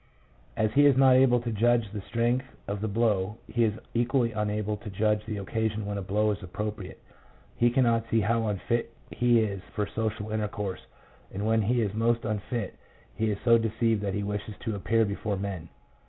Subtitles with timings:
[0.57, 4.31] As he is not able to judge the strength of the blow, he is equally
[4.31, 6.99] unable to judge the occasion when a blow is appropriate.
[7.55, 10.81] He cannot see how unfit he is for social intercourse,
[11.31, 12.79] and when he is most unfit
[13.13, 15.69] he is so deceived that he wishes to appear before men.